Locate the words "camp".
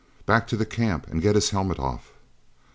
0.65-1.05